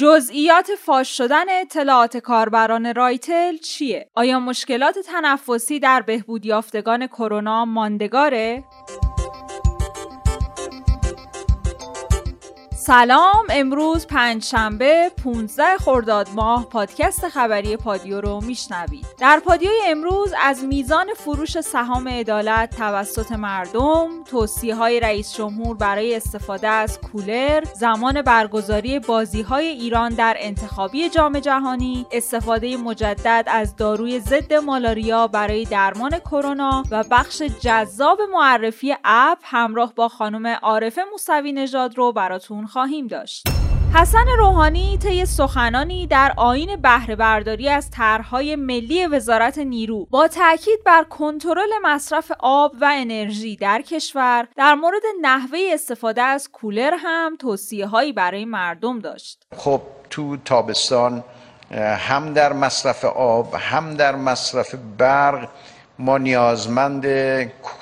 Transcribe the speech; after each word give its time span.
جزئیات 0.00 0.70
فاش 0.78 1.16
شدن 1.16 1.44
اطلاعات 1.60 2.16
کاربران 2.16 2.94
رایتل 2.94 3.56
چیه؟ 3.56 4.08
آیا 4.14 4.40
مشکلات 4.40 4.98
تنفسی 4.98 5.80
در 5.80 6.02
بهبود 6.02 6.46
یافتگان 6.46 7.06
کرونا 7.06 7.64
ماندگاره؟ 7.64 8.64
سلام 12.90 13.46
امروز 13.50 14.06
پنج 14.06 14.44
شنبه 14.44 15.10
15 15.24 15.64
خرداد 15.78 16.28
ماه 16.34 16.68
پادکست 16.68 17.28
خبری 17.28 17.76
پادیو 17.76 18.20
رو 18.20 18.40
میشنوید. 18.40 19.06
در 19.18 19.40
پادیوی 19.44 19.74
امروز 19.86 20.34
از 20.42 20.64
میزان 20.64 21.06
فروش 21.14 21.60
سهام 21.60 22.08
عدالت 22.08 22.76
توسط 22.76 23.32
مردم 23.32 24.24
توصیه 24.24 24.74
های 24.74 25.00
رئیس 25.00 25.34
جمهور 25.34 25.76
برای 25.76 26.14
استفاده 26.14 26.68
از 26.68 27.00
کولر 27.00 27.64
زمان 27.74 28.22
برگزاری 28.22 28.98
بازی 28.98 29.42
های 29.42 29.66
ایران 29.66 30.14
در 30.14 30.36
انتخابی 30.38 31.08
جام 31.08 31.38
جهانی 31.38 32.06
استفاده 32.12 32.76
مجدد 32.76 33.44
از 33.46 33.76
داروی 33.76 34.20
ضد 34.20 34.54
مالاریا 34.54 35.26
برای 35.26 35.64
درمان 35.64 36.18
کرونا 36.18 36.84
و 36.90 37.04
بخش 37.10 37.42
جذاب 37.42 38.20
معرفی 38.32 38.96
اپ 39.04 39.38
همراه 39.42 39.94
با 39.94 40.08
خانم 40.08 40.46
عارفه 40.46 41.02
موسوی 41.12 41.52
نژاد 41.52 41.98
رو 41.98 42.12
براتون 42.12 42.66
خواهیم 42.80 43.06
داشت. 43.06 43.46
حسن 43.94 44.26
روحانی 44.38 44.98
طی 44.98 45.26
سخنانی 45.26 46.06
در 46.06 46.32
آین 46.36 46.76
بهره 46.76 47.16
برداری 47.16 47.68
از 47.68 47.90
طرحهای 47.90 48.56
ملی 48.56 49.06
وزارت 49.06 49.58
نیرو 49.58 50.06
با 50.10 50.28
تاکید 50.28 50.84
بر 50.86 51.04
کنترل 51.04 51.68
مصرف 51.82 52.32
آب 52.38 52.72
و 52.80 52.90
انرژی 52.92 53.56
در 53.56 53.82
کشور 53.82 54.48
در 54.56 54.74
مورد 54.74 55.02
نحوه 55.22 55.58
استفاده 55.72 56.22
از 56.22 56.48
کولر 56.52 56.94
هم 56.98 57.36
توصیه 57.36 57.86
هایی 57.86 58.12
برای 58.12 58.44
مردم 58.44 58.98
داشت. 58.98 59.42
خب 59.56 59.80
تو 60.10 60.36
تابستان 60.36 61.24
هم 61.98 62.32
در 62.32 62.52
مصرف 62.52 63.04
آب 63.04 63.54
هم 63.54 63.94
در 63.94 64.16
مصرف 64.16 64.74
برق 64.98 65.48
ما 65.98 66.18
نیازمند 66.18 67.06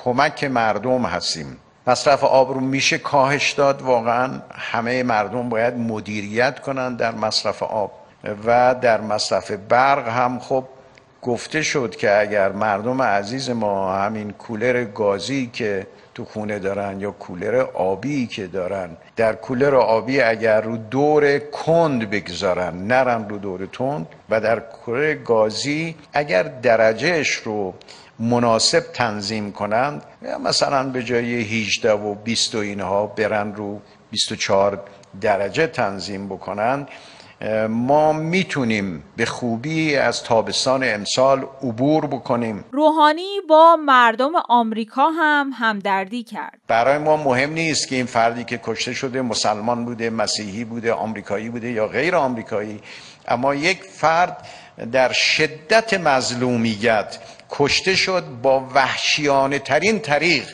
کمک 0.04 0.44
مردم 0.44 1.02
هستیم 1.02 1.56
مصرف 1.88 2.24
آب 2.24 2.52
رو 2.54 2.60
میشه 2.60 2.98
کاهش 2.98 3.52
داد. 3.52 3.82
واقعا 3.82 4.30
همه 4.54 5.02
مردم 5.02 5.48
باید 5.48 5.74
مدیریت 5.74 6.60
کنند 6.60 6.96
در 6.96 7.14
مصرف 7.14 7.62
آب 7.62 7.92
و 8.46 8.74
در 8.74 9.00
مصرف 9.00 9.50
برق 9.50 10.08
هم. 10.08 10.38
خب 10.38 10.64
گفته 11.22 11.62
شد 11.62 11.96
که 11.96 12.20
اگر 12.20 12.52
مردم 12.52 13.02
عزیز 13.02 13.50
ما 13.50 13.94
همین 13.94 14.30
کولر 14.30 14.84
گازی 14.84 15.50
که 15.52 15.86
تو 16.14 16.24
خونه 16.24 16.58
دارن 16.58 17.00
یا 17.00 17.10
کولر 17.10 17.56
آبی 17.74 18.26
که 18.26 18.46
دارن 18.46 18.90
در 19.16 19.34
کولر 19.34 19.74
آبی 19.74 20.20
اگر 20.20 20.60
رو 20.60 20.76
دور 20.76 21.38
کند 21.38 22.10
بگذارن 22.10 22.86
نرن 22.86 23.28
رو 23.28 23.38
دور 23.38 23.66
تند 23.66 24.06
و 24.30 24.40
در 24.40 24.60
کولر 24.60 25.14
گازی 25.14 25.94
اگر 26.12 26.42
درجهش 26.42 27.30
رو 27.30 27.74
مناسب 28.18 28.80
تنظیم 28.80 29.52
کنند 29.52 30.02
مثلا 30.44 30.84
به 30.88 31.02
جای 31.02 31.34
18 31.34 31.92
و 31.92 32.14
20 32.14 32.54
و 32.54 32.58
اینها 32.58 33.06
برن 33.06 33.54
رو 33.54 33.80
24 34.10 34.80
درجه 35.20 35.66
تنظیم 35.66 36.26
بکنند 36.26 36.88
ما 37.68 38.12
می‌تونیم 38.12 39.02
به 39.16 39.26
خوبی 39.26 39.96
از 39.96 40.22
تابستان 40.22 40.84
امسال 40.84 41.46
عبور 41.62 42.06
بکنیم. 42.06 42.64
روحانی 42.72 43.40
با 43.48 43.76
مردم 43.76 44.30
آمریکا 44.48 45.10
هم 45.10 45.50
همدردی 45.54 46.22
کرد. 46.22 46.58
برای 46.66 46.98
ما 46.98 47.16
مهم 47.16 47.52
نیست 47.52 47.88
که 47.88 47.96
این 47.96 48.06
فردی 48.06 48.44
که 48.44 48.60
کشته 48.64 48.92
شده 48.92 49.22
مسلمان 49.22 49.84
بوده 49.84 50.10
مسیحی 50.10 50.64
بوده 50.64 50.92
آمریکایی 50.92 51.48
بوده 51.48 51.70
یا 51.70 51.86
غیر 51.86 52.16
آمریکایی 52.16 52.80
اما 53.28 53.54
یک 53.54 53.82
فرد 53.82 54.46
در 54.92 55.12
شدت 55.12 55.94
مظلومیت 55.94 57.18
کشته 57.50 57.94
شد 57.94 58.24
با 58.42 58.68
وحشیانه 58.74 59.58
ترین 59.58 59.98
طریق 59.98 60.48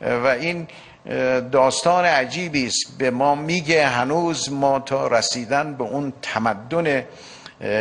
و 0.00 0.26
این 0.26 0.66
داستان 1.52 2.04
عجیبی 2.04 2.66
است. 2.66 2.98
به 2.98 3.10
ما 3.10 3.34
میگه 3.34 3.86
هنوز 3.86 4.52
ما 4.52 4.78
تا 4.78 5.06
رسیدن 5.06 5.74
به 5.74 5.84
اون 5.84 6.12
تمدن 6.22 7.04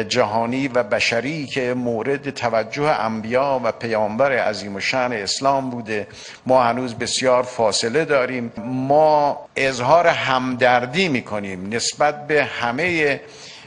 جهانی 0.09 0.67
و 0.67 0.83
بشری 0.83 1.47
که 1.47 1.73
مورد 1.73 2.29
توجه 2.29 2.83
انبیا 2.83 3.61
و 3.63 3.71
پیامبر 3.71 4.31
عظیم 4.31 4.75
و 4.75 4.79
شن 4.79 5.11
اسلام 5.11 5.69
بوده 5.69 6.07
ما 6.45 6.63
هنوز 6.63 6.95
بسیار 6.95 7.43
فاصله 7.43 8.05
داریم. 8.05 8.53
ما 8.65 9.39
اظهار 9.55 10.07
همدردی 10.07 11.09
می‌کنیم 11.09 11.73
نسبت 11.73 12.27
به 12.27 12.43
همه 12.43 13.21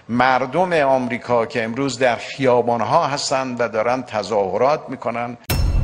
مردم 0.09 0.73
آمریکا 0.73 1.47
که 1.47 1.65
امروز 1.65 1.99
در 1.99 2.17
خیابانها 2.17 3.07
هستند 3.07 3.61
و 3.61 3.69
دارن 3.69 4.03
تظاهرات 4.03 4.81
می‌کنن. 4.89 5.37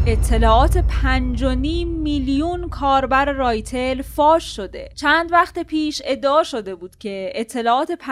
اطلاعات 0.06 0.78
5.5 0.78 1.44
میلیون 1.87 2.69
کاربر 2.69 3.33
رایتل 3.33 4.03
فاش 4.03 4.56
شده. 4.56 4.88
چند 4.94 5.33
وقت 5.33 5.59
پیش 5.59 6.03
ادعا 6.05 6.43
شده 6.43 6.75
بود 6.75 6.97
که 6.97 7.33
اطلاعات 7.34 7.93
5.5 7.93 8.03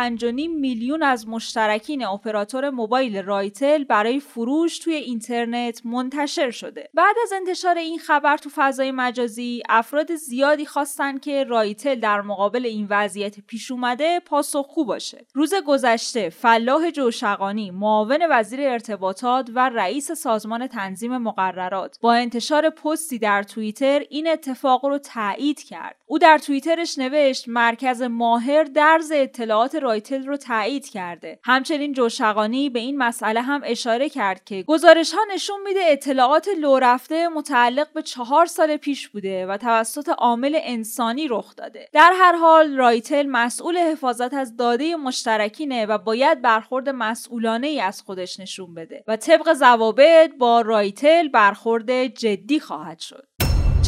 میلیون 0.61 1.03
از 1.03 1.29
مشترکین 1.29 2.05
اپراتور 2.05 2.71
موبایل 2.71 3.23
رایتل 3.23 3.85
برای 3.85 4.21
فروش 4.21 4.79
توی 4.79 4.95
اینترنت 4.95 5.87
منتشر 5.87 6.51
شده. 6.51 6.91
بعد 6.95 7.17
از 7.23 7.33
انتشار 7.33 7.79
این 7.79 7.99
خبر 7.99 8.37
تو 8.37 8.51
فضای 8.55 8.91
مجازی، 8.91 9.63
افراد 9.69 10.15
زیادی 10.15 10.67
خواستن 10.67 11.19
که 11.19 11.45
رایتل 11.45 11.95
در 11.95 12.21
مقابل 12.21 12.67
این 12.67 12.87
وضعیت 12.91 13.41
پیش 13.41 13.71
اومده 13.71 14.21
پاسخگو 14.21 14.85
باشه. 14.85 15.27
روز 15.35 15.55
گذشته 15.67 16.29
فلاح 16.29 16.91
جوشقانی، 16.91 17.71
معاون 17.71 18.27
وزیر 18.31 18.61
ارتباطات 18.61 19.51
و 19.55 19.69
رئیس 19.69 20.13
سازمان 20.13 20.67
تنظیم 20.67 21.19
مقررات 21.19 21.79
با 22.01 22.13
انتشار 22.13 22.71
پستی 22.71 23.19
در 23.19 23.43
توییتر 23.43 24.03
این 24.11 24.29
اتفاق 24.29 24.85
رو 24.85 24.99
تایید 24.99 25.63
کرد. 25.63 25.97
او 26.07 26.19
در 26.19 26.39
توییترش 26.39 26.99
نوشت 26.99 27.49
مرکز 27.49 28.03
ماهر 28.03 28.65
درز 28.65 29.13
اطلاعات 29.15 29.75
رایتل 29.75 30.27
رو 30.27 30.37
تایید 30.37 30.89
کرده. 30.89 31.39
همچنین 31.45 31.93
جوشقانی 31.93 32.71
به 32.71 32.79
این 32.79 32.99
مسئله 32.99 33.41
هم 33.41 33.61
اشاره 33.65 34.09
کرد 34.09 34.45
که 34.45 34.63
گزارش 34.63 35.15
ها 35.15 35.21
نشون 35.35 35.61
میده 35.65 35.81
اطلاعات 35.83 36.49
لو 36.61 36.79
رفته 36.79 37.29
متعلق 37.29 37.93
به 37.93 38.03
چهار 38.03 38.47
سال 38.47 38.77
پیش 38.77 39.09
بوده 39.09 39.47
و 39.47 39.57
توسط 39.57 40.09
عامل 40.09 40.59
انسانی 40.63 41.29
رخ 41.29 41.57
داده. 41.57 41.89
در 41.93 42.13
هر 42.15 42.37
حال 42.37 42.77
رایتل 42.77 43.27
مسئول 43.27 43.77
حفاظت 43.77 44.35
از 44.35 44.57
داده 44.57 44.97
مشترکینه 44.97 45.87
و 45.87 45.99
باید 45.99 46.43
برخورد 46.43 46.89
مسئولانه 46.89 47.67
ای 47.67 47.81
از 47.81 48.03
خودش 48.03 48.41
نشون 48.41 48.75
بده 48.75 49.05
و 49.09 49.17
طبق 49.17 49.53
ضوابط 49.53 50.31
با 50.39 50.61
رایتل 50.61 51.29
برخورد 51.29 51.68
برخورد 51.69 52.07
جدی 52.07 52.61
خواهد 52.61 52.99
شد. 52.99 53.25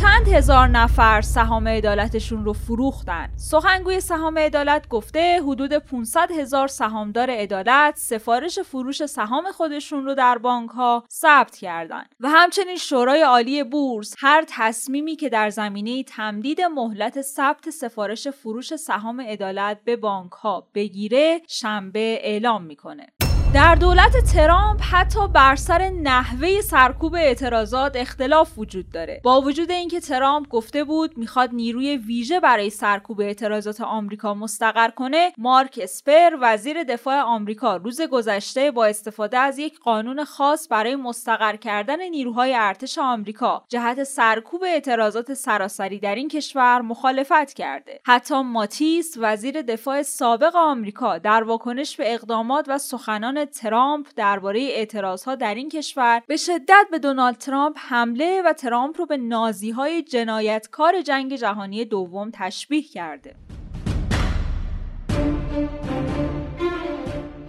چند 0.00 0.28
هزار 0.28 0.68
نفر 0.68 1.20
سهام 1.20 1.68
عدالتشون 1.68 2.44
رو 2.44 2.52
فروختن. 2.52 3.28
سخنگوی 3.36 4.00
سهام 4.00 4.38
عدالت 4.38 4.88
گفته 4.88 5.42
حدود 5.42 5.72
500 5.72 6.30
هزار 6.30 6.68
سهامدار 6.68 7.30
عدالت 7.30 7.96
سفارش 7.96 8.58
فروش 8.58 9.06
سهام 9.06 9.52
خودشون 9.52 10.04
رو 10.04 10.14
در 10.14 10.38
بانک 10.38 10.70
ها 10.70 11.04
ثبت 11.12 11.56
کردن. 11.56 12.04
و 12.20 12.28
همچنین 12.28 12.76
شورای 12.76 13.22
عالی 13.22 13.64
بورس 13.64 14.14
هر 14.18 14.44
تصمیمی 14.48 15.16
که 15.16 15.28
در 15.28 15.50
زمینه 15.50 16.02
تمدید 16.02 16.60
مهلت 16.60 17.22
ثبت 17.22 17.70
سفارش 17.70 18.28
فروش 18.28 18.76
سهام 18.76 19.20
عدالت 19.20 19.80
به 19.84 19.97
بانک 19.97 20.32
ها 20.32 20.66
بگیره 20.74 21.41
شنبه 21.48 22.18
اعلام 22.22 22.64
می‌کنه. 22.64 23.06
در 23.55 23.75
دولت 23.75 24.16
ترامپ 24.34 24.81
حتی 24.93 25.28
بر 25.28 25.56
سر 25.56 25.88
نحوه 25.88 26.61
سرکوب 26.61 27.15
اعتراضات 27.15 27.97
اختلاف 27.97 28.59
وجود 28.59 28.91
داره. 28.91 29.21
با 29.25 29.41
وجود 29.41 29.71
اینکه 29.71 30.00
ترامپ 30.00 30.49
گفته 30.49 30.84
بود 30.84 31.19
می‌خواد 31.19 31.50
نیروی 31.53 31.97
ویژه 31.97 32.41
برای 32.41 32.71
سرکوب 32.71 33.21
اعتراضات 33.21 33.81
آمریکا 33.81 34.34
مستقر 34.34 34.91
کنه 34.91 35.33
مارک 35.39 35.78
اسپر 35.83 36.31
وزیر 36.41 36.84
دفاع 36.84 37.21
آمریکا 37.21 37.77
روز 37.77 38.01
گذشته 38.01 38.71
با 38.71 38.86
استفاده 38.86 39.39
از 39.39 39.59
یک 39.59 39.78
قانون 39.78 40.24
خاص 40.24 40.66
برای 40.71 40.97
مستقر 40.97 41.57
کردن 41.57 42.09
نیروهای 42.09 42.54
ارتش 42.54 42.98
آمریکا 42.98 43.65
جهت 43.69 44.04
سرکوب 44.04 44.65
اعتراضات 44.65 45.34
سراسری 45.34 45.98
در 45.98 46.15
این 46.15 46.28
کشور 46.28 46.80
مخالفت 46.80 47.53
کرده. 47.53 48.01
حتی 48.07 48.42
ماتیس 48.42 49.15
وزیر 49.19 49.63
دفاع 49.63 50.03
سابق 50.03 50.57
آمریکا 50.57 51.19
در 51.19 51.42
واکنش 51.42 51.97
به 51.97 52.15
اقدامات 52.15 52.65
و 52.69 52.78
سخنان 52.78 53.40
ترامپ 53.45 54.07
درباره 54.16 54.60
اعتراضها 54.60 55.34
در 55.34 55.54
این 55.54 55.69
کشور 55.69 56.22
به 56.27 56.37
شدت 56.37 56.87
به 56.91 56.98
دونالد 56.98 57.37
ترامپ 57.37 57.77
حمله 57.78 58.42
و 58.47 58.53
ترامپ 58.53 58.98
رو 58.98 59.07
به 59.07 59.16
نازی 59.16 59.71
های 59.71 60.03
جنایتکار 60.03 61.03
جنگ 61.03 61.37
جهانی 61.37 61.84
دوم 61.84 62.31
تشبیه 62.34 62.83
کرده. 62.83 63.34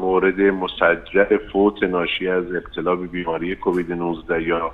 مورد 0.00 0.40
مسجل 0.40 1.38
فوت 1.52 1.82
ناشی 1.82 2.28
از 2.28 2.44
ابتلا 2.54 2.96
به 2.96 3.06
بیماری 3.06 3.56
کووید 3.56 3.92
19 3.92 4.42
یا 4.42 4.72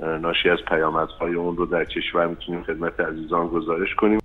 ناشی 0.00 0.50
از 0.50 0.58
پیامدهای 0.68 1.34
اون 1.34 1.56
رو 1.56 1.66
در 1.66 1.84
کشور 1.84 2.26
می‌تونیم 2.26 2.62
خدمت 2.62 3.00
عزیزان 3.00 3.48
گزارش 3.48 3.94
کنیم. 3.94 4.21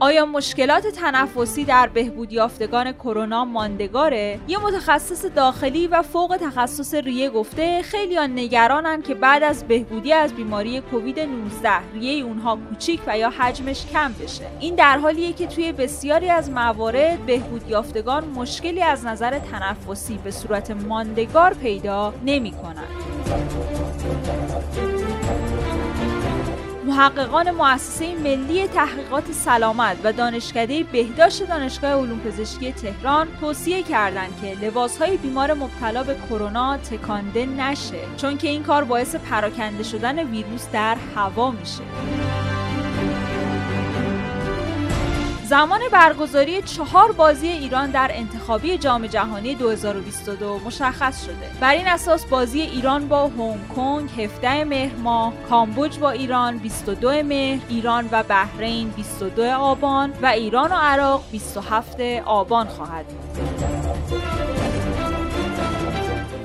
آیا 0.00 0.26
مشکلات 0.26 0.86
تنفسی 0.86 1.64
در 1.64 1.86
بهبود 1.86 2.32
یافتگان 2.32 2.92
کرونا 2.92 3.44
ماندگاره؟ 3.44 4.40
یه 4.48 4.58
متخصص 4.58 5.24
داخلی 5.24 5.86
و 5.86 6.02
فوق 6.02 6.38
تخصص 6.40 6.94
ریه 6.94 7.30
گفته 7.30 7.82
خیلی 7.82 8.18
نگرانن 8.18 9.02
که 9.02 9.14
بعد 9.14 9.42
از 9.42 9.64
بهبودی 9.64 10.12
از 10.12 10.34
بیماری 10.34 10.80
کووید 10.80 11.20
19 11.20 11.70
ریه 11.94 12.24
اونها 12.24 12.58
کوچیک 12.68 13.00
و 13.06 13.18
یا 13.18 13.30
حجمش 13.30 13.86
کم 13.86 14.12
بشه. 14.12 14.46
این 14.60 14.74
در 14.74 14.98
حالیه 14.98 15.32
که 15.32 15.46
توی 15.46 15.72
بسیاری 15.72 16.30
از 16.30 16.50
موارد 16.50 17.26
بهبود 17.26 17.70
یافتگان 17.70 18.24
مشکلی 18.24 18.82
از 18.82 19.06
نظر 19.06 19.38
تنفسی 19.38 20.18
به 20.24 20.30
صورت 20.30 20.70
ماندگار 20.70 21.54
پیدا 21.54 22.14
نمی‌کنن. 22.24 22.84
محققان 26.98 27.50
مؤسسه 27.50 28.14
ملی 28.14 28.68
تحقیقات 28.68 29.32
سلامت 29.32 29.96
و 30.04 30.12
دانشکده 30.12 30.84
بهداشت 30.84 31.48
دانشگاه 31.48 31.90
علوم 31.90 32.20
پزشکی 32.20 32.72
تهران 32.72 33.28
توصیه 33.40 33.82
کردند 33.82 34.40
که 34.42 34.66
لباسهای 34.66 35.16
بیمار 35.16 35.54
مبتلا 35.54 36.02
به 36.02 36.16
کرونا 36.28 36.76
تکانده 36.76 37.46
نشه 37.46 38.00
چون 38.16 38.38
که 38.38 38.48
این 38.48 38.62
کار 38.62 38.84
باعث 38.84 39.16
پراکنده 39.16 39.82
شدن 39.82 40.18
ویروس 40.30 40.66
در 40.72 40.96
هوا 41.16 41.50
میشه. 41.50 41.82
زمان 45.48 45.80
برگزاری 45.92 46.62
چهار 46.62 47.12
بازی 47.12 47.48
ایران 47.48 47.90
در 47.90 48.10
انتخابی 48.14 48.78
جام 48.78 49.06
جهانی 49.06 49.54
2022 49.54 50.58
مشخص 50.66 51.24
شده. 51.24 51.50
بر 51.60 51.74
این 51.74 51.88
اساس 51.88 52.26
بازی 52.26 52.60
ایران 52.60 53.08
با 53.08 53.28
هنگ 53.28 53.68
کنگ 53.76 54.10
17 54.10 54.64
مهر 54.64 54.96
ماه، 54.96 55.32
کامبوج 55.50 55.98
با 55.98 56.10
ایران 56.10 56.58
22 56.58 57.22
مهر، 57.22 57.60
ایران 57.68 58.08
و 58.12 58.22
بحرین 58.22 58.88
22 58.88 59.42
آبان 59.42 60.12
و 60.22 60.26
ایران 60.26 60.72
و 60.72 60.74
عراق 60.74 61.24
27 61.32 62.00
آبان 62.24 62.66
خواهد 62.66 63.06
بود. 63.06 63.57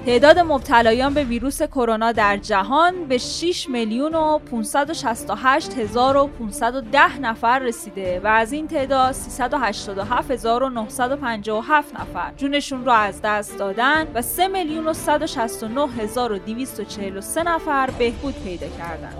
تعداد 0.06 0.40
مبتلایان 0.40 1.14
به 1.14 1.24
ویروس 1.24 1.62
کرونا 1.62 2.12
در 2.12 2.38
جهان 2.38 3.06
به 3.08 3.18
6 3.18 3.70
میلیون 3.70 4.16
و 4.16 4.40
568 4.40 5.78
هزار 5.78 6.18
و 6.18 6.28
510 6.28 7.20
نفر 7.20 7.60
رسیده 7.60 8.22
و 8.24 8.28
از 8.28 8.52
این 8.52 8.68
تعداد 8.68 9.12
387 9.12 10.32
هزار 10.32 10.64
و 10.64 10.70
957 10.70 11.96
نفر 11.96 12.34
جونشون 12.38 12.86
رو 12.86 12.92
از 12.92 13.22
دست 13.24 13.58
دادن 13.58 14.08
و 14.14 14.22
3 14.22 14.48
میلیون 14.48 14.88
و 14.88 14.94
169 14.94 15.88
هزار 15.88 16.32
و 16.32 16.38
243 16.38 17.44
نفر 17.44 17.90
بهبود 17.90 18.36
پیدا 18.44 18.68
کردند. 18.68 19.16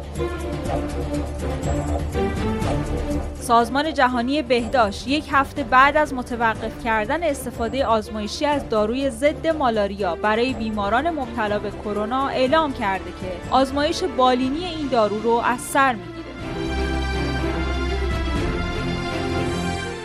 سازمان 3.40 3.94
جهانی 3.94 4.42
بهداشت 4.42 5.08
یک 5.08 5.26
هفته 5.32 5.64
بعد 5.64 5.98
از 5.98 6.14
متوقف 6.14 6.84
کردن 6.84 7.24
استفاده 7.24 7.86
آزمایشی 7.86 8.46
از 8.46 8.70
داروی 8.70 9.10
ضد 9.10 9.48
مالاریا 9.48 10.16
برای 10.16 10.54
بیماران 10.54 11.10
مبتلا 11.10 11.60
به 11.60 11.72
کرونا 11.72 12.28
اعلام 12.28 12.74
کرده 12.74 13.12
که 13.12 13.52
آزمایش 13.52 14.04
بالینی 14.04 14.66
این 14.66 14.88
دارو 14.88 15.20
رو 15.20 15.32
از 15.32 15.60
سر 15.60 15.94
می‌گیره. 15.94 16.14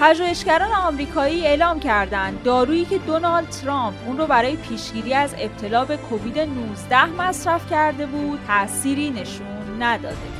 پژوهشگران 0.00 0.72
آمریکایی 0.72 1.46
اعلام 1.46 1.80
کردند 1.80 2.42
دارویی 2.42 2.84
که 2.84 2.98
دونالد 2.98 3.48
ترامپ 3.48 3.96
اون 4.06 4.18
رو 4.18 4.26
برای 4.26 4.56
پیشگیری 4.56 5.14
از 5.14 5.34
ابتلا 5.38 5.84
به 5.84 5.96
کووید 5.96 6.38
19 6.38 7.06
مصرف 7.06 7.70
کرده 7.70 8.06
بود 8.06 8.38
تأثیری 8.46 9.10
نشون 9.10 9.82
نداده. 9.82 10.37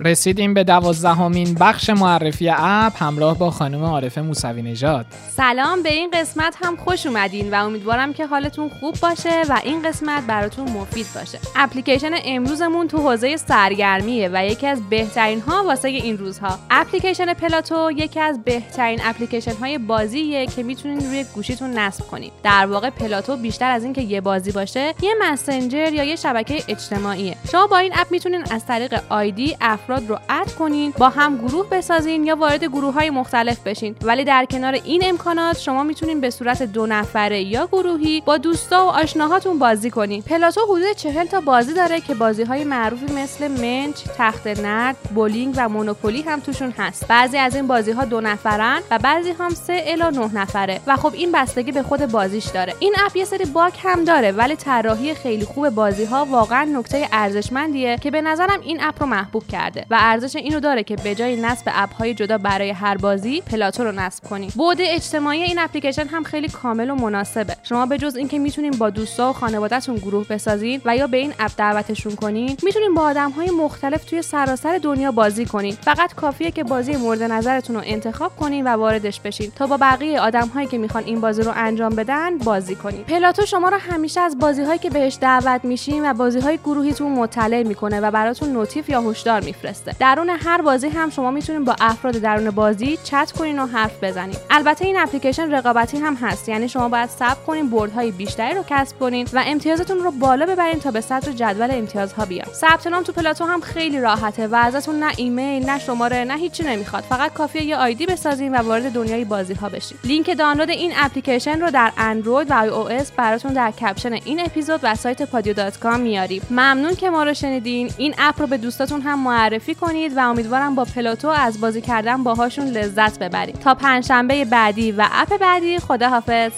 رسیدیم 0.00 0.54
به 0.54 0.64
دوازدهمین 0.64 1.54
بخش 1.54 1.90
معرفی 1.90 2.48
اپ 2.56 3.02
همراه 3.02 3.38
با 3.38 3.50
خانم 3.50 3.84
عارفه 3.84 4.20
موسوی 4.20 4.62
نژاد. 4.62 5.06
سلام 5.36 5.82
به 5.82 5.92
این 5.92 6.10
قسمت 6.10 6.56
هم 6.62 6.76
خوش 6.76 7.06
اومدین 7.06 7.50
و 7.54 7.64
امیدوارم 7.64 8.12
که 8.12 8.26
حالتون 8.26 8.68
خوب 8.68 8.94
باشه 9.02 9.42
و 9.48 9.60
این 9.64 9.82
قسمت 9.82 10.26
براتون 10.26 10.70
مفید 10.70 11.06
باشه. 11.14 11.38
اپلیکیشن 11.56 12.10
امروزمون 12.24 12.88
تو 12.88 12.98
حوزه 12.98 13.36
سرگرمیه 13.36 14.30
و 14.32 14.46
یکی 14.46 14.66
از 14.66 14.88
بهترین 14.90 15.40
ها 15.40 15.64
واسه 15.64 15.88
این 15.88 16.18
روزها. 16.18 16.58
اپلیکیشن 16.70 17.34
پلاتو 17.34 17.90
یکی 17.96 18.20
از 18.20 18.42
بهترین 18.44 19.00
اپلیکیشن 19.04 19.54
های 19.54 19.78
بازیه 19.78 20.46
که 20.46 20.62
می‌تونین 20.62 21.00
روی 21.00 21.24
گوشیتون 21.34 21.70
نصب 21.70 22.04
کنید 22.04 22.32
در 22.42 22.66
واقع 22.66 22.90
پلاتو 22.90 23.36
بیشتر 23.36 23.70
از 23.70 23.84
اینکه 23.84 24.00
یه 24.02 24.20
بازی 24.20 24.52
باشه 24.52 24.94
یه 25.02 25.14
مسنجر 25.20 25.92
یا 25.92 26.04
یه 26.04 26.16
شبکه 26.16 26.62
اجتماعیه. 26.68 27.36
شما 27.52 27.66
با 27.66 27.78
این 27.78 27.92
app 27.94 28.06
می‌تونین 28.10 28.44
از 28.50 28.66
طریق 28.66 29.00
ID 29.08 29.56
افراد 29.88 30.08
رو 30.08 30.18
add 30.28 30.54
کنین 30.54 30.94
با 30.98 31.08
هم 31.08 31.36
گروه 31.36 31.68
بسازین 31.70 32.24
یا 32.24 32.36
وارد 32.36 32.64
گروه 32.64 32.94
های 32.94 33.10
مختلف 33.10 33.58
بشین. 33.60 33.96
ولی 34.02 34.24
در 34.24 34.44
کنار 34.44 34.72
این 34.72 35.02
امکانات 35.04 35.58
شما 35.58 35.84
می‌تونین 35.84 36.20
به 36.20 36.30
صورت 36.30 36.62
دو 36.62 36.86
نفره 36.86 37.42
یا 37.42 37.66
گروهی 37.72 38.20
با 38.20 38.36
دوستا 38.36 38.86
و 38.86 38.88
آشناهاتون 38.88 39.58
بازی 39.58 39.90
کنین. 39.90 40.22
پلاتو 40.22 40.60
حدود 40.60 40.92
چهل 40.96 41.26
تا 41.26 41.40
بازی 41.40 41.74
داره 41.74 42.00
که 42.00 42.14
بازی 42.14 42.42
های 42.42 42.64
معروفی 42.64 43.14
مثل 43.14 43.48
منچ 43.48 44.04
تخت 44.18 44.46
نرد 44.46 44.96
بولینگ 45.14 45.54
و 45.56 45.68
مونوپولی 45.68 46.22
هم 46.22 46.40
توشون 46.40 46.74
هست. 46.78 47.08
بعضی 47.08 47.38
از 47.38 47.54
این 47.54 47.66
بازی 47.66 47.90
ها 47.90 48.04
دو 48.04 48.20
نفرن 48.20 48.80
و 48.90 48.98
بعضی 48.98 49.30
هم 49.30 49.50
سه 49.50 49.84
الی 49.86 50.18
نه 50.18 50.30
نفره. 50.34 50.80
و 50.86 50.96
خب 50.96 51.12
این 51.14 51.32
بستگی 51.32 51.72
به 51.72 51.82
خود 51.82 52.06
بازیش 52.06 52.46
داره. 52.46 52.74
این 52.80 52.94
app 53.06 53.16
یه 53.16 53.24
سری 53.24 53.44
bug 53.44 53.72
هم 53.82 54.04
داره 54.04 54.32
ولی 54.32 54.56
طراحی 54.56 55.14
خیلی 55.14 55.44
خوب 55.44 55.70
بازی 55.70 56.04
ها 56.04 56.24
واقعا 56.24 56.64
نکته 56.64 57.08
ارزشمندیه 57.12 57.96
که 57.96 58.10
به 58.10 58.22
نظرم 58.22 58.60
این 58.62 58.82
app 58.82 59.02
رو 59.02 59.06
محبوب 59.06 59.46
کرده. 59.48 59.77
زیاده 59.78 59.86
و 59.90 59.96
ارزش 60.00 60.36
اینو 60.36 60.60
داره 60.60 60.82
که 60.82 60.96
به 60.96 61.14
جای 61.14 61.36
نصب 61.36 61.62
app 61.66 61.95
های 61.95 62.14
جدا 62.14 62.38
برای 62.38 62.70
هر 62.70 62.96
بازی 62.96 63.40
پلاتو 63.40 63.84
رو 63.84 63.92
نصب 63.92 64.24
کنید 64.24 64.52
بعد 64.56 64.78
اجتماعی 64.80 65.42
این 65.42 65.58
اپلیکیشن 65.58 66.06
هم 66.06 66.22
خیلی 66.22 66.48
کامل 66.48 66.90
و 66.90 66.94
مناسبه. 66.94 67.56
شما 67.62 67.86
به 67.86 67.98
جز 67.98 68.16
اینکه 68.16 68.38
می‌تونین 68.38 68.70
با 68.70 68.90
دوستا 68.90 69.30
و 69.30 69.32
خانوادهتون 69.32 69.96
گروه 69.96 70.26
بسازین 70.28 70.80
و 70.84 70.96
یا 70.96 71.06
به 71.06 71.16
این 71.16 71.32
اپ 71.38 71.50
دعوتشون 71.56 72.14
کنین 72.14 72.56
می‌تونین 72.62 72.94
با 72.94 73.02
آدمهای 73.02 73.50
مختلف 73.50 74.04
توی 74.04 74.22
سراسر 74.22 74.78
دنیا 74.82 75.12
بازی 75.12 75.44
کنین. 75.44 75.74
فقط 75.74 76.14
کافیه 76.14 76.50
که 76.50 76.64
بازی 76.64 76.96
مورد 76.96 77.22
نظرتون 77.22 77.76
رو 77.76 77.82
انتخاب 77.84 78.36
کنین 78.36 78.66
و 78.66 78.68
واردش 78.68 79.20
بشین 79.20 79.52
تا 79.56 79.66
با 79.66 79.76
بقیه 79.76 80.20
آدمهایی 80.20 80.66
که 80.66 80.78
می‌خوان 80.78 81.04
این 81.04 81.20
بازی 81.20 81.42
رو 81.42 81.52
انجام 81.56 81.94
بدن 81.94 82.38
بازی 82.38 82.74
کنین. 82.74 83.04
پلاتو 83.04 83.46
شما 83.46 83.68
رو 83.68 83.78
همیشه 83.78 84.20
از 84.20 84.38
بازیهایی 84.38 84.78
که 84.78 84.90
بهش 84.90 85.18
دعوت 85.20 85.64
میشین 85.64 86.10
و 86.10 86.14
بازیهای 86.14 86.58
گروهیتون 86.58 87.12
مطلع 87.12 87.62
می‌کنه 87.62 88.00
و 88.00 88.10
براتون 88.10 88.52
نوتیف 88.52 88.88
یا 88.88 89.00
هشدار 89.02 89.40
میفرسته. 89.40 89.67
درون 90.00 90.30
هر 90.30 90.62
بازی 90.62 90.88
هم 90.88 91.10
شما 91.10 91.30
می‌تونین 91.30 91.64
با 91.64 91.76
افراد 91.80 92.14
درون 92.14 92.50
بازی 92.50 92.98
چت 93.04 93.32
کنین 93.38 93.58
و 93.58 93.66
حرف 93.66 94.04
بزنین. 94.04 94.36
البته 94.50 94.84
این 94.84 94.98
اپلیکیشن 94.98 95.50
رقابتی 95.50 95.98
هم 95.98 96.14
هست. 96.14 96.48
یعنی 96.48 96.68
شما 96.68 96.88
باید 96.88 97.10
سعی 97.10 97.40
کنین 97.46 97.70
بردهای 97.70 98.10
بیشتری 98.10 98.54
رو 98.54 98.64
کسب 98.68 98.98
کنین 98.98 99.28
و 99.32 99.42
امتیازتون 99.46 99.98
رو 99.98 100.10
بالا 100.10 100.46
ببرین 100.46 100.80
تا 100.80 100.90
به 100.90 101.00
صدر 101.00 101.32
جدول 101.32 101.70
امتیازها 101.70 102.24
بیاین. 102.24 102.48
ثبت 102.52 102.86
نام 102.86 103.02
تو 103.02 103.12
پلاتو 103.12 103.44
هم 103.44 103.60
خیلی 103.60 104.00
راحته 104.00 104.46
و 104.46 104.54
ازتون 104.54 104.98
نه 104.98 105.12
ایمیل 105.16 105.70
نه 105.70 105.78
شماره 105.78 106.24
نه 106.24 106.36
هیچی 106.36 106.62
نمی‌خواد. 106.62 107.04
فقط 107.04 107.32
کافیه 107.32 107.62
یه 107.62 107.76
آیدی 107.76 108.06
بسازین 108.06 108.54
و 108.54 108.58
وارد 108.58 108.92
دنیای 108.92 109.24
بازی 109.24 109.54
ها 109.54 109.68
بشین. 109.68 109.98
لینک 110.04 110.38
دانلود 110.38 110.70
این 110.70 110.92
اپلیکیشن 110.96 111.60
رو 111.60 111.70
در 111.70 111.92
اندروید 111.96 112.50
و 112.50 112.54
iOS 112.54 113.12
براتون 113.12 113.52
در 113.52 113.70
کپشن 113.70 114.12
این 114.12 114.40
اپیزود 114.40 114.80
و 114.82 114.94
سایت 114.94 115.22
پادیو 115.22 115.52
dot 115.52 115.78
com 115.78 116.00
می‌ذاریم. 116.00 116.42
ممنون 116.50 116.94
که 116.94 117.10
ما 117.10 117.22
رو 117.22 117.34
شنیدین. 117.34 117.90
این 117.98 118.14
اپ 118.18 118.40
رو 118.40 118.46
به 118.46 118.56
دوستاتون 118.56 119.00
هم 119.00 119.18
معرفی 119.24 119.57
کنید 119.80 120.16
و 120.16 120.20
امیدوارم 120.20 120.74
با 120.74 120.84
پلاتو 120.84 121.28
از 121.28 121.60
بازی 121.60 121.80
کردن 121.80 122.22
باهاشون 122.22 122.66
لذت 122.66 123.18
ببرید. 123.18 123.58
تا 123.58 123.74
پنجشنبه 123.74 124.44
بعدی 124.44 124.92
و 124.92 125.08
اپ 125.12 125.36
بعدی 125.40 125.78
خداحافظ. 125.78 126.52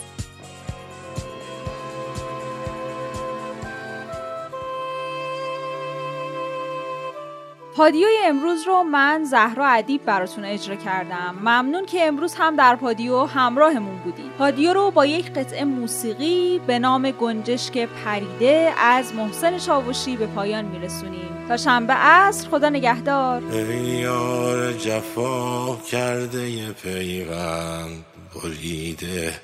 پادیوی 7.76 8.16
امروز 8.24 8.66
رو 8.66 8.82
من 8.82 9.24
زهرا 9.24 9.66
ادیب 9.66 10.04
براتون 10.04 10.44
اجرا 10.44 10.76
کردم. 10.76 11.34
ممنون 11.40 11.86
که 11.86 12.06
امروز 12.06 12.34
هم 12.34 12.56
در 12.56 12.76
پادیو 12.76 13.24
همراهمون 13.24 13.98
بودید. 13.98 14.32
پادیو 14.38 14.72
رو 14.72 14.90
با 14.90 15.06
یک 15.06 15.32
قطعه 15.32 15.64
موسیقی 15.64 16.60
به 16.66 16.78
نام 16.78 17.10
گنجشک 17.10 17.88
پریده 18.04 18.72
از 18.78 19.14
محسن 19.14 19.58
چاوشی 19.58 20.16
به 20.16 20.26
پایان 20.26 20.64
میرسونیم. 20.64 21.46
تا 21.48 21.56
شنبه 21.56 21.94
عصر 21.94 22.48
خدا 22.48 22.68
نگهدار. 22.68 23.42
یار 23.82 24.72
جفا 24.72 25.76
کرده 25.76 26.50
یه 26.50 26.72
پیغند 26.72 28.04
بریده. 28.34 29.34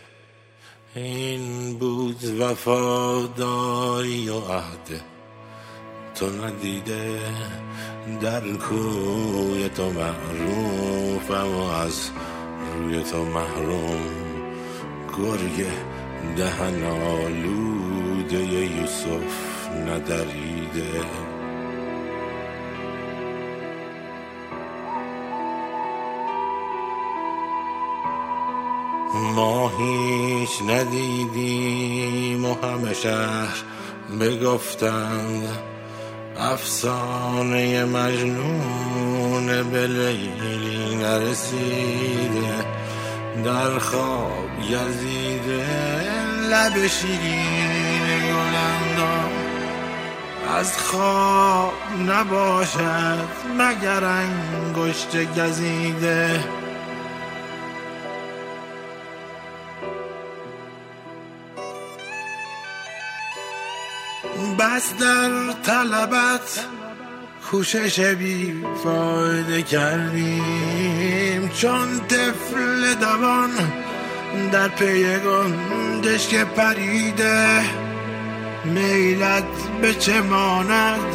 این 0.94 1.78
بود 1.78 2.40
وفاداری 2.40 4.28
و 4.28 4.38
عهده 4.38 5.15
تو 6.16 6.30
ندیده 6.30 7.20
در 8.20 8.40
کوی 8.40 9.68
تو 9.68 9.90
معروفم 9.90 11.54
و 11.54 11.60
از 11.60 12.10
روی 12.74 13.02
تو 13.02 13.24
محروم 13.24 14.00
گرگ 15.18 15.66
دهن 16.36 16.84
آلوده 16.84 18.36
یوسف 18.36 19.68
ندریده. 19.86 21.04
ما 29.34 29.68
هیچ 29.68 30.62
ندیدیم 30.62 32.44
و 32.44 32.54
همه 32.54 32.94
شهر 32.94 33.64
بگفتند 34.20 35.75
افسانه 36.40 37.84
مجنون 37.84 39.70
به 39.70 39.86
لیلی 39.86 40.96
نرسیده 40.96 42.64
در 43.44 43.78
خواب 43.78 44.48
یزیده 44.70 45.66
لب 46.50 46.86
شیرین 46.86 48.06
گلندام 48.06 49.30
از 50.58 50.78
خواب 50.78 51.72
نباشد 52.08 53.28
مگر 53.58 54.04
انگشت 54.04 55.40
گزیده. 55.40 56.40
بس 64.66 64.94
در 65.00 65.52
طلبت 65.62 66.66
کوشش 67.50 68.00
بی 68.00 68.64
فایده 68.84 69.62
کردیم. 69.62 71.48
چون 71.48 72.00
طفل 72.08 72.94
دوان 72.94 73.50
در 74.52 74.68
پی 74.68 75.18
گندش 75.18 76.28
که 76.28 76.44
پریده 76.44 77.64
میلت 78.64 79.44
به 79.82 79.94
چه 79.94 80.20
ماند؟ 80.20 81.14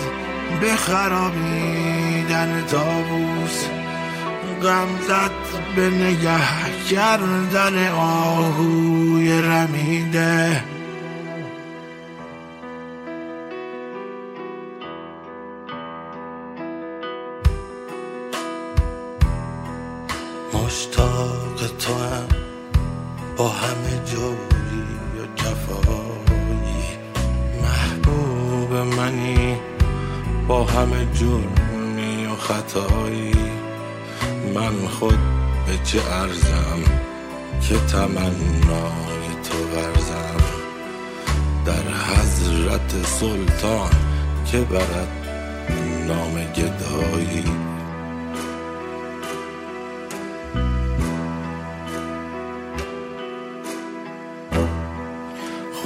به 0.61 0.75
خرابیدن 0.75 2.63
تابوس 2.71 3.65
غمزت 4.63 5.75
به 5.75 5.89
نگه 5.89 6.87
کردن 6.89 7.87
آهوی 7.91 9.41
رمیده. 9.41 10.70
با 23.41 23.49
همه 23.49 24.05
جوری 24.05 24.83
و 25.17 25.35
جفایی. 25.35 26.97
محبوب 27.61 28.73
منی 28.73 29.57
با 30.47 30.63
همه 30.63 31.07
جرمی 31.13 32.25
و 32.25 32.35
خطایی. 32.35 33.35
من 34.55 34.87
خود 34.87 35.19
به 35.67 35.77
چه 35.83 35.99
ارزم 36.11 36.81
که 37.61 37.75
تمنای 37.77 39.27
تو 39.43 39.57
ورزم؟ 39.57 40.43
در 41.65 41.93
حضرت 41.93 43.05
سلطان 43.05 43.91
که 44.45 44.57
برد 44.57 45.27
نام 46.07 46.33
گدایی. 46.55 47.45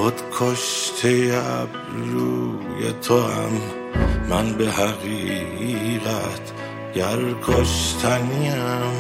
خود 0.06 0.22
کشته 0.40 1.42
ابروی 1.46 2.94
تو 3.02 3.22
هم. 3.22 3.62
من 4.30 4.54
به 4.54 4.72
حقیقت 4.72 6.52
گر 6.96 7.20
کشتنیم 7.44 8.94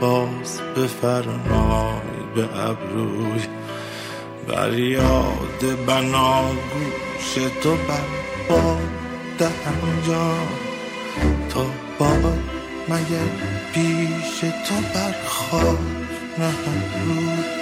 باز 0.00 0.60
بفرمای 0.76 2.00
به 2.34 2.48
ابروی. 2.56 3.42
بر 4.48 4.78
یاد 4.78 5.84
بناگوش 5.86 7.34
تو 7.62 7.70
بر 7.70 8.00
باد 8.48 9.48
جا. 10.06 10.34
تو 11.48 11.64
باد 11.98 12.38
مگه 12.88 13.22
پیش 13.74 14.40
تو 14.40 14.74
بر 14.94 15.14
خاک 15.26 15.78
نه 16.38 16.48
بس 16.48 17.59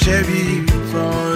کوشش 0.00 1.29